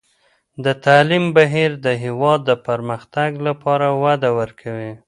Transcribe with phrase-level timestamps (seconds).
[0.63, 4.91] د تعلیم بهیر د هېواد د پرمختګ لپاره وده ورکوي.